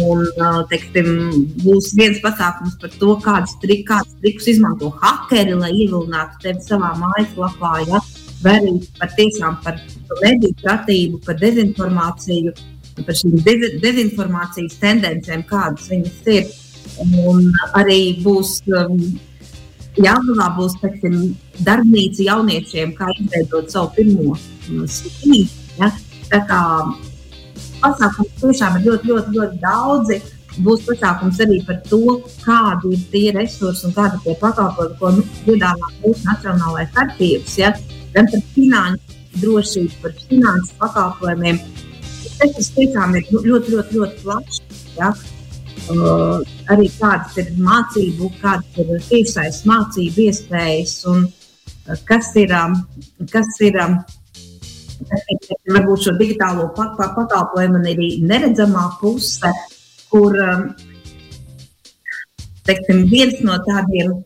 Un, 0.00 0.24
teiksim, 0.70 1.08
būs 1.60 1.90
viens 1.98 2.20
pasākums 2.24 2.78
par 2.80 2.92
to, 2.96 3.12
kādas, 3.20 3.52
trik, 3.60 3.84
kādas 3.90 4.14
trikus 4.22 4.48
izmanto 4.54 4.88
hackeri, 5.02 5.52
lai 5.60 5.74
ievilinātu 5.76 6.40
tevi 6.46 6.64
savā 6.64 6.94
mājaslapā. 7.02 7.74
Ja? 7.90 8.00
Vai 8.44 8.54
arī 8.62 8.78
par 8.96 9.12
tiešām 9.18 9.60
par 9.64 9.76
mediju 10.22 10.56
pratību, 10.62 11.20
par 11.26 11.36
dezinformāciju, 11.40 12.54
par 13.02 13.16
šīm 13.18 13.38
dezinformācijas 13.82 14.78
tendencēm, 14.82 15.44
kādas 15.48 15.88
viņas 15.90 16.28
ir. 16.34 16.52
Un 17.02 17.48
arī 17.74 18.20
būs 18.22 18.60
um, 18.70 18.98
jāapgalvā, 19.98 20.50
būs 20.58 20.76
teiksim, 20.82 21.16
darbnīca 21.66 22.28
jauniešiem, 22.28 22.94
kā 22.98 23.08
izveidot 23.18 23.72
savu 23.72 23.90
pirmo 23.96 24.36
um, 24.36 24.84
sīkību. 24.86 25.48
Ja? 25.80 25.90
Tā 26.30 26.40
kā 26.48 26.60
pasākumu 27.82 28.30
tiešām 28.40 28.78
ir 28.78 28.88
ļoti, 28.88 29.10
ļoti, 29.12 29.36
ļoti 29.38 29.60
daudzi. 29.64 30.20
Būs 30.64 30.84
pasākums 30.86 31.40
arī 31.42 31.58
par 31.66 31.80
to, 31.88 32.20
kādi 32.44 32.92
ir 32.94 33.00
tie 33.10 33.24
resursi 33.34 33.88
un 33.88 33.94
kādi 33.96 34.20
ir 34.20 34.26
tie 34.28 34.36
pakalpojumi, 34.38 34.98
ko 35.00 35.10
nu, 35.16 35.24
piedāvā 35.42 35.90
mūsu 36.04 36.28
Nacionālais 36.28 37.00
arhīvs. 37.02 37.56
Ja? 37.58 37.72
Gan 38.14 38.30
par 38.30 38.44
finanšu 38.54 39.18
drošību, 39.42 39.96
par 40.02 40.14
finanšu 40.28 40.78
pakalpojumiem, 40.78 41.58
Tas 42.40 42.70
tiešām 42.74 43.14
ir 43.18 43.30
ļoti, 43.30 43.74
ļoti, 43.76 43.98
ļoti 43.98 44.22
plašs. 44.24 44.60
Ja? 44.98 45.12
Uh, 45.92 46.40
arī 46.72 46.88
kādas 46.96 47.36
ir 47.42 47.50
mācību, 47.60 48.30
kādas 48.40 48.80
ir 48.80 48.92
tiešais 49.08 49.62
mācību 49.68 50.26
iespējas. 50.28 50.96
Un, 51.12 51.26
kas 52.08 52.30
ir, 52.40 52.54
kas 53.32 53.60
ir 53.64 53.78
varbūt 55.74 56.06
šo 56.06 56.16
digitālo 56.20 56.70
pakalpojumu 56.76 57.80
un 57.82 57.88
arī 57.92 58.10
neredzamā 58.24 58.88
puse, 59.00 59.52
kur 60.12 60.38
teiksim, 62.64 63.04
viens 63.10 63.40
no 63.44 63.60
tādiem. 63.68 64.18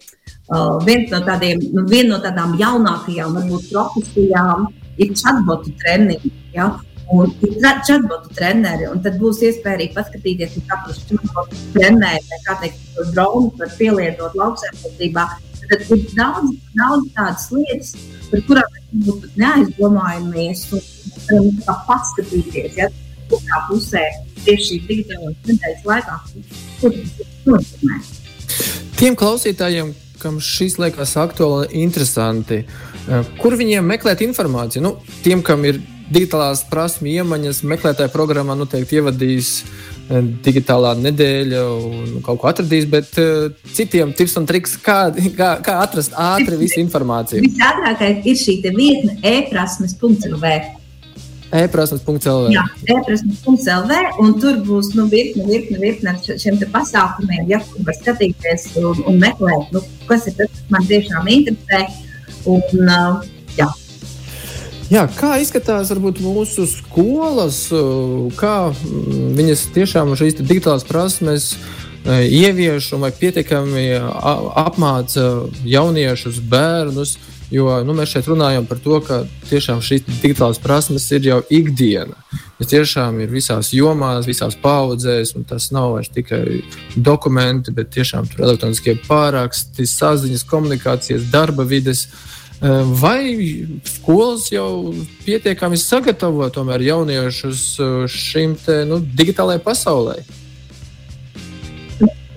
Uh, 0.49 0.79
viens 0.81 1.11
no 1.13 1.19
tādiem, 1.27 1.61
nu, 1.75 1.83
viena 1.91 2.15
no 2.15 2.19
tādām 2.25 2.55
jaunākajām, 2.57 3.35
varbūt 3.37 3.67
profesijām, 3.69 4.71
ir 4.97 5.11
chatbotu 5.13 5.75
treniņi. 5.83 6.31
Ja? 6.55 6.71
Un 7.09 7.31
chatbotu 7.63 8.35
treneri, 8.37 8.85
un 8.93 9.01
tad 9.01 9.17
būs 9.21 9.41
iespēja 9.47 9.79
arī 9.79 9.87
paskatīties, 9.95 10.59
kā 10.69 10.77
tas 10.85 10.99
chatbotu 11.09 11.61
treneri, 11.73 12.41
kā 12.45 12.57
teikt, 12.61 12.83
dronu 13.15 13.49
var 13.57 13.73
pielietot 13.79 14.37
lauksaimniecībā. 14.37 15.25
Tad 15.69 15.85
ir 15.93 16.05
daudz, 16.17 16.53
daudz 16.77 17.09
tādas 17.17 17.49
lietas, 17.53 17.95
par 18.29 18.45
kurām 18.49 18.77
mēs 18.77 19.07
būtu 19.09 19.33
neaizdomājamies 19.41 20.65
un 20.77 20.85
varam 21.29 21.83
paskatīties, 21.89 22.77
ja 22.77 22.89
kurā 23.29 23.65
pusē 23.69 24.05
tieši 24.45 24.69
šī 24.69 24.79
digitālās 24.89 25.37
nedēļas 25.49 25.85
laikā, 25.89 26.21
kur 26.81 26.97
tas 26.97 27.43
nozīmē. 27.49 28.01
Tiem 28.99 29.17
klausītājiem, 29.19 29.93
kam 30.23 30.41
šis 30.43 30.79
liekas 30.83 31.15
aktuāli 31.21 31.69
interesanti, 31.85 32.65
eh, 32.65 33.37
kur 33.41 33.57
viņiem 33.57 33.93
meklēt 33.97 34.25
informāciju? 34.25 34.83
Nu, 34.83 34.97
tiem, 35.23 35.43
kam 35.43 35.65
ir 35.65 35.81
digitālās 36.13 36.65
prasmes, 36.71 37.13
iemaņas, 37.21 37.63
meklētāja 37.69 38.13
programmā 38.13 38.57
noteikti 38.59 38.99
ievadīs 38.99 39.53
eh, 39.61 40.23
digitālā 40.45 40.95
nedēļa 40.99 41.63
un 41.75 42.19
kaut 42.25 42.43
ko 42.43 42.51
atradīs, 42.51 42.89
bet 42.91 43.13
uh, 43.21 43.49
citiem 43.77 44.15
tips 44.17 44.39
un 44.41 44.49
triks, 44.49 44.79
kā, 44.83 44.99
kā, 45.37 45.53
kā 45.65 45.79
atrast 45.85 46.17
ātri 46.17 46.59
visu 46.65 46.81
informāciju. 46.85 47.45
Visātrākais 47.47 48.27
ir 48.29 48.43
šī 48.43 48.61
vietne 48.69 49.19
e-prasmes.lv 49.23 50.59
e-prasmes.lv. 51.53 52.51
Jā, 52.53 52.65
e-prasmes.lv. 52.93 53.99
Un 54.21 54.35
tur 54.43 54.59
būs 54.67 54.93
nu, 54.99 55.07
virkne, 55.09 55.47
virkne, 55.49 55.79
virkne 55.81 56.13
ar 56.13 56.41
šiem 56.43 56.59
pasākumiem, 56.75 57.49
ja 57.49 57.61
kur 57.65 57.87
var 57.87 57.97
skatīties 57.97 58.69
un, 58.83 59.01
un 59.09 59.21
meklēt, 59.23 59.73
nu, 59.73 59.83
kas 60.11 60.29
ir 60.29 60.37
tas, 60.41 60.53
kas 60.53 60.73
man 60.75 60.89
tiešām 60.91 61.31
interesē. 61.33 61.85
Un, 62.49 62.63
uh, 62.85 63.25
jā. 63.59 63.69
Jā, 64.89 65.03
kā 65.13 65.35
izskatās 65.37 65.91
varbūt, 65.93 66.23
mūsu 66.25 66.65
skolas, 66.71 67.67
kā 68.41 68.53
mm, 68.73 69.35
viņas 69.37 69.65
tiešām 69.75 70.15
šīs 70.17 70.39
digitālās 70.41 70.87
prasmes 70.89 71.51
ievieš 72.09 72.95
vai 73.03 73.11
pietiekami 73.13 73.91
apmāca 74.65 75.27
jauniešus, 75.69 76.39
bērnus? 76.41 77.19
Jo 77.53 77.79
nu, 77.85 77.95
mēs 77.97 78.15
šeit 78.15 78.27
runājam 78.29 78.65
par 78.69 78.81
to, 78.85 78.97
ka 79.05 79.23
tiešām 79.49 79.83
šīs 79.85 80.07
digitālās 80.09 80.61
prasmes 80.61 81.05
ir 81.17 81.29
jau 81.29 81.39
ikdiena. 81.53 82.17
Tas 82.57 82.73
tiešām 82.73 83.21
ir 83.25 83.33
visās 83.33 83.75
jomās, 83.77 84.29
visās 84.29 84.57
paudzēs, 84.61 85.35
un 85.37 85.45
tas 85.49 85.69
nav 85.73 85.99
vairs 85.99 86.13
tikai 86.17 86.63
dokumenti, 86.97 87.77
bet 87.77 87.93
tiešām 87.97 88.29
elektroniskie 88.41 88.97
pāraksti, 89.05 89.85
saziņas, 89.89 90.49
komunikācijas, 90.49 91.29
darba 91.33 91.69
vides. 91.69 92.07
Eh, 92.09 92.38
vai 93.01 93.67
skolas 93.87 94.49
jau 94.53 94.95
pietiekami 95.25 95.77
sagatavo 95.79 96.51
jauniešus 96.81 97.63
šim 98.11 98.57
te, 98.65 98.85
nu, 98.85 98.99
digitālajai 98.99 99.63
pasaulē? 99.63 100.19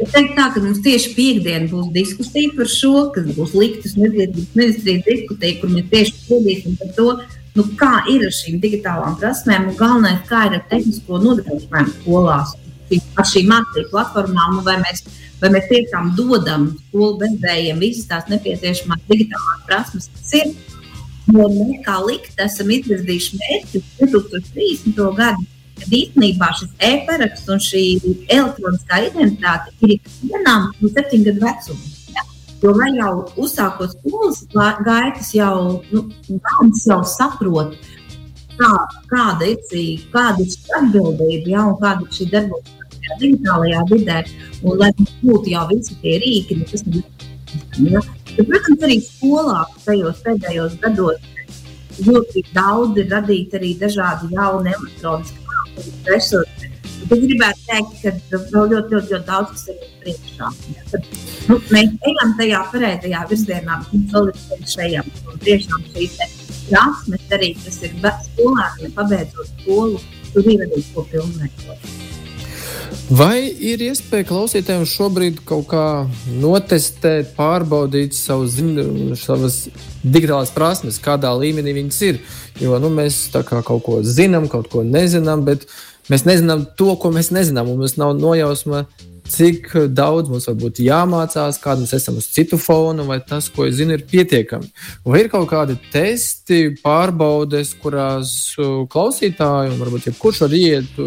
Es 0.01 0.09
teiktu, 0.09 0.33
tā, 0.33 0.47
ka 0.53 0.61
mums 0.63 0.79
tieši 0.81 1.11
piekdiena 1.13 1.67
būs 1.69 1.91
diskusija 1.93 2.53
par 2.57 2.69
šo, 2.69 3.11
kas 3.13 3.27
būs 3.35 3.51
liktas 3.53 3.93
izglītības 3.93 4.47
ministrijas 4.57 5.03
diskusija, 5.05 5.57
kur 5.61 5.73
mēs 5.75 5.91
tieši 5.91 6.15
spriedīsim 6.15 6.77
par 6.79 6.93
to, 6.97 7.11
nu, 7.57 7.65
kā 7.77 7.91
ir 8.09 8.25
ar 8.25 8.33
šīm 8.33 8.57
digitālām 8.63 9.19
prasmēm 9.21 9.69
un 9.69 9.77
galvenais, 9.77 10.23
kā 10.29 10.47
ir 10.49 10.57
ar 10.57 10.63
tehnisko 10.71 11.21
nodrošinājumu 11.21 11.93
skolās, 11.99 12.55
ar 13.19 13.29
šīm 13.29 13.47
mācību 13.51 13.91
platformām, 13.93 14.59
vai 14.65 14.77
mēs, 14.81 15.05
vai 15.41 15.53
mēs 15.55 15.69
tiešām 15.71 16.11
dodam 16.17 16.67
skolu 16.87 17.19
bezdējiem 17.21 17.79
visas 17.83 18.09
tās 18.09 18.27
nepieciešamās 18.31 19.07
digitālās 19.09 19.63
prasmes, 19.69 20.11
kas 20.17 20.35
ir. 20.41 20.53
Jo 21.31 21.47
mēs 21.53 21.81
kā 21.85 21.99
likt 22.03 22.39
esam 22.43 22.71
izvirzījuši 22.73 23.39
mērķi 23.39 23.83
2030. 24.01 25.01
gadu 25.19 25.49
kad 25.81 25.95
īstenībā 25.97 26.49
šis 26.59 26.73
e-paraksts 26.85 27.49
un 27.49 27.61
šī 27.63 27.83
elektroniskā 28.27 28.99
identitāte 29.07 29.73
ir 29.85 29.95
ikvienam 29.95 30.67
no 30.77 30.91
septiņu 30.91 31.27
gadu 31.29 31.45
vecuma. 31.45 32.27
Jo 32.61 32.75
lai 32.77 32.91
jau 32.93 33.13
uzsākot 33.41 33.95
skolas 33.95 34.43
gaitas, 34.85 35.31
jau 35.33 35.81
nu, 35.89 36.03
bērns 36.29 36.83
jau 36.85 36.99
saprot, 37.09 37.73
kā, 38.59 38.69
kāda 39.09 39.47
ir 39.49 39.63
šī, 39.71 39.85
kāda 40.13 40.45
ir 40.45 40.51
šī 40.53 40.75
atbildība, 40.77 41.49
ja, 41.55 41.65
un 41.71 41.79
kāda 41.81 42.05
ir 42.05 42.13
šī 42.19 42.29
darbības 42.35 42.77
digitālajā 43.21 43.83
vidē, 43.91 44.21
un 44.63 44.79
lai 44.81 44.91
būtu 45.21 45.53
jau 45.53 45.67
visi 45.71 45.97
tie 46.03 46.17
rīki, 46.23 46.59
nu, 46.61 46.69
kas 46.71 46.85
ir. 46.87 47.03
Ja? 47.91 48.01
Bet, 48.31 48.47
protams, 48.47 48.87
arī 48.87 48.97
skolā 49.03 49.65
tajos 49.83 50.21
pēdējos 50.25 50.79
gados 50.83 51.29
ļoti 51.99 52.43
daudz 52.55 52.99
ir 53.01 53.09
radīti 53.11 53.57
arī 53.59 53.71
dažādi 53.79 54.31
jauni 54.35 54.73
elektroniski 54.73 55.41
resursi. 56.07 56.69
Bet 57.01 57.17
es 57.17 57.23
gribētu 57.25 57.63
teikt, 57.67 57.95
ka 58.03 58.39
vēl 58.53 58.69
ļoti, 58.71 58.95
ļoti, 58.95 59.13
ļoti 59.13 59.27
daudz 59.27 59.53
kas 59.55 59.63
ir 59.73 59.79
priekšā. 60.03 60.51
Ja, 60.75 60.85
tad, 60.91 61.07
nu, 61.49 61.57
mēs 61.73 61.95
ejam 62.11 62.35
tajā 62.39 62.61
pareizajā 62.73 63.23
virzienā, 63.31 63.79
bet 63.81 63.95
mums 63.95 64.13
vēl 64.15 64.29
ir 64.31 64.85
ejams. 64.85 65.25
Un 65.31 65.41
tiešām 65.47 65.89
šīs 65.95 66.19
prasmes 66.69 67.35
arī, 67.37 67.51
kas 67.65 67.81
ir 67.87 67.97
skolēniem, 68.29 68.95
pabeidzot 68.95 69.51
skolu, 69.57 69.99
tur 70.31 70.53
ir 70.53 70.65
arī 70.67 70.85
ko 70.93 71.05
pilnveidot. 71.11 72.00
Vai 73.11 73.41
ir 73.43 73.81
iespēja 73.83 74.23
klausītājiem 74.29 74.85
šobrīd 74.87 75.41
kaut 75.43 75.65
kā 75.73 75.85
notestēt, 76.31 77.33
pārbaudīt 77.35 78.15
savu 78.15 78.45
zinu, 78.47 79.17
savas 79.19 79.65
digitālās 79.99 80.53
prasmes, 80.55 80.99
kādā 81.03 81.33
līmenī 81.35 81.73
viņas 81.75 81.97
ir? 82.07 82.21
Jo 82.63 82.79
nu, 82.79 82.87
mēs 82.95 83.25
kaut 83.35 83.83
ko 83.83 83.97
zinām, 84.07 84.47
kaut 84.47 84.71
ko 84.71 84.85
nezinām, 84.87 85.43
bet 85.43 85.67
mēs 86.07 86.23
nezinām 86.23 86.63
to, 86.79 86.93
ko 86.95 87.11
mēs 87.11 87.33
nezinām. 87.35 87.73
Mums 87.73 87.97
nav 87.99 88.15
nojausma, 88.15 88.85
cik 89.27 89.73
daudz 89.91 90.31
mums 90.31 90.47
būtu 90.63 90.87
jāmācās, 90.87 91.59
kāda 91.59 91.83
mēs 91.83 91.97
esam 91.99 92.23
uz 92.23 92.31
citu 92.31 92.55
fonu, 92.63 93.09
vai 93.11 93.19
tas, 93.19 93.51
ko 93.51 93.67
es 93.67 93.75
zinu, 93.81 93.99
ir 93.99 94.07
pietiekami. 94.07 94.71
Vai 95.03 95.25
ir 95.25 95.33
kaut 95.35 95.51
kādi 95.51 95.75
testi, 95.91 96.77
pārbaudes, 96.79 97.75
kurās 97.83 98.53
uh, 98.55 98.85
klausītāji, 98.87 99.75
un 99.75 99.83
varbūt 99.83 100.13
jebkurš 100.13 100.45
var 100.47 100.61
iet, 100.63 100.99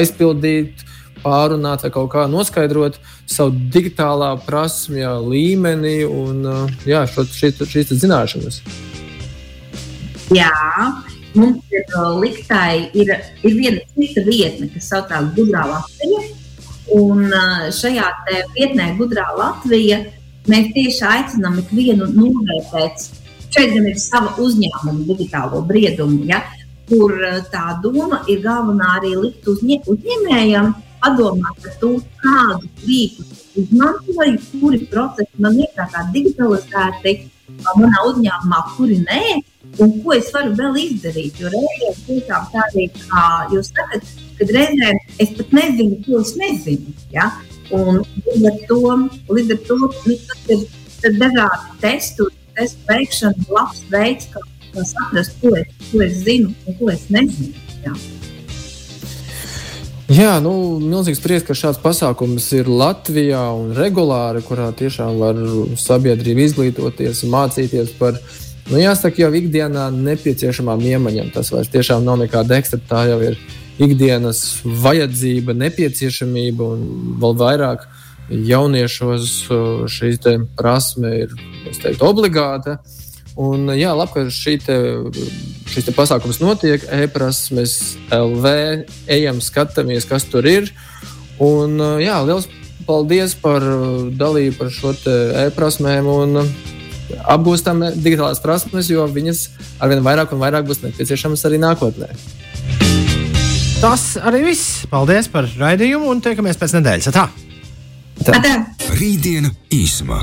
aizpildīt 0.00 0.86
pārunāt 1.22 1.84
vai 1.86 1.92
kaut 1.94 2.10
kā 2.12 2.26
noskaidrot 2.30 2.98
savu 3.30 3.54
digitālā 3.72 4.34
prasmju 4.46 5.16
līmeni 5.26 5.98
un 6.08 6.44
jā, 6.86 7.04
šo, 7.10 7.26
šīs, 7.30 7.62
šīs 7.72 7.94
zināšanas. 8.02 8.60
Jā, 10.34 10.50
mums 11.38 11.62
ir 11.70 11.92
liktai, 12.18 12.88
ir, 12.98 13.12
ir 13.46 13.54
viena 13.54 13.82
cita 13.94 14.24
vietne, 14.26 14.68
kas 14.72 14.90
saucās 14.90 15.30
Gudrā 15.36 15.66
Latvija. 15.70 16.24
Un 16.96 17.26
šajā 17.74 18.08
vietnē, 18.54 18.92
Gudrā 18.98 19.26
Latvija, 19.38 20.00
mēs 20.50 20.72
tieši 20.74 21.06
aicinām 21.06 21.60
ikvienu 21.62 22.08
novērtēt. 22.14 23.08
Šeit 23.54 23.72
gan 23.72 23.86
ir 23.88 23.98
sava 24.02 24.34
uzņēmuma 24.42 25.06
digitālo 25.08 25.62
briedumu, 25.66 26.24
ja, 26.28 26.42
kur 26.90 27.14
tā 27.52 27.78
doma 27.82 28.22
ir 28.30 28.42
galvenā 28.44 28.96
arī 29.00 29.14
likt 29.18 29.46
uzņē, 29.50 29.80
uzņēmējam 29.90 30.74
padomāt 31.02 31.62
par 31.62 31.78
to, 31.80 31.92
kādu 32.22 32.70
rīku 32.84 33.26
izmantoju, 33.62 34.38
kuri 34.60 34.84
procesi 34.90 35.42
man 35.42 35.58
ir 35.60 35.70
digitalizēti 36.14 37.30
manā 37.64 38.02
uzņēmumā, 38.10 38.62
kuri 38.76 38.98
nē, 39.04 39.20
un 39.82 39.92
ko 40.02 40.14
es 40.16 40.30
varu 40.34 40.54
vēl 40.58 40.78
izdarīt. 40.82 41.40
Jo 41.40 41.52
reizēm 41.52 42.00
tiešām 42.08 42.48
tā 42.52 42.64
arī, 42.70 42.88
jūs 43.54 43.70
sakat, 43.72 44.10
kad 44.40 44.52
reizēm 44.56 45.00
es 45.22 45.32
pat 45.38 45.54
nezinu, 45.60 46.00
ko 46.06 46.22
es 46.22 46.34
nezinu. 46.40 46.96
Ja? 47.14 47.30
Un 47.76 48.02
līdz 48.26 48.50
ar 48.50 48.58
to, 48.70 48.80
līdz 49.38 49.54
ar 49.56 49.62
to 49.68 49.78
nu, 49.82 50.18
ir, 50.54 50.66
dažādi 51.22 51.80
testu, 51.82 52.28
testu 52.58 52.90
veikšana, 52.90 53.48
labs 53.52 53.82
veids, 53.92 54.28
kā 54.34 54.84
saprast, 54.84 55.40
ko 55.40 55.56
es, 55.56 55.72
ko 55.90 56.04
es 56.04 56.20
zinu 56.26 56.52
un 56.66 56.78
ko 56.80 56.92
es 56.92 57.08
nezinu. 57.12 57.66
Ja? 57.86 57.96
Jā, 60.06 60.36
nu, 60.38 60.78
milzīgs 60.78 61.18
prieks, 61.18 61.42
ka 61.48 61.54
šāds 61.58 61.80
pasākums 61.82 62.44
ir 62.54 62.68
Latvijā 62.70 63.42
un 63.58 63.72
regulāri, 63.74 64.38
kurā 64.46 64.68
tiešām 64.78 65.16
var 65.18 65.40
sabiedrība 65.82 66.44
izglītoties, 66.44 67.24
mācīties 67.26 67.90
par, 67.98 68.20
nu, 68.70 68.78
jāsaka, 68.78 69.24
jau 69.24 69.32
ikdienā 69.34 69.88
nepieciešamām 69.96 70.84
iemaņām. 70.92 71.32
Tas 71.34 71.50
vairs 71.50 71.72
tiešām 71.74 72.06
nav 72.06 72.20
nekāda 72.22 72.60
ekstra, 72.60 72.78
tā 72.86 73.02
jau 73.10 73.18
ir 73.32 73.40
ikdienas 73.82 74.44
vajadzība, 74.62 75.58
nepieciešamība 75.58 76.70
un 76.76 76.86
vēl 77.18 77.36
vairāk 77.42 77.88
jauniešos 78.30 79.34
šī 79.90 80.12
prasme 80.54 81.14
ir 81.24 81.34
teiktu, 81.82 82.06
obligāta. 82.06 82.78
Un, 83.34 83.74
jā, 83.74 83.90
labi, 83.90 84.14
ka 84.14 84.28
šī 84.30 84.60
šis 85.70 85.90
pasākums 85.96 86.40
notiek. 86.42 86.84
E-prasmes 87.02 87.96
LV, 88.14 88.54
ejam, 89.10 89.42
skatāmies, 89.44 90.06
kas 90.08 90.28
tur 90.30 90.46
ir. 90.48 90.70
Un, 91.42 91.76
jā, 92.00 92.20
liels 92.24 92.48
paldies 92.86 93.34
par 93.38 93.64
dalību 94.16 94.56
par 94.60 94.72
šo 94.72 94.94
e-prasmēm. 95.46 96.08
Un, 96.08 96.46
apgūstam 97.36 97.84
digitālās 98.02 98.40
prasmes, 98.42 98.90
jo 98.90 99.04
viņas 99.10 99.46
arvien 99.82 100.02
vairāk 100.04 100.32
un 100.34 100.42
vairāk 100.42 100.66
būs 100.68 100.82
nepieciešamas 100.84 101.44
arī 101.48 101.60
nākotnē. 101.62 102.10
Tas 103.80 104.16
arī 104.24 104.42
viss. 104.46 104.86
Paldies 104.90 105.28
par 105.28 105.48
raidījumu 105.58 106.08
un 106.10 106.22
tiekamies 106.24 106.58
pēc 106.60 106.78
nedēļas. 106.78 107.10
Tā. 107.12 107.28
Tā. 108.24 108.40
Rītdiena 108.96 109.52
īsumā. 109.76 110.22